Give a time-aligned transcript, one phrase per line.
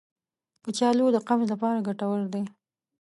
[0.63, 2.43] کچالو د قبض لپاره ګټور دی.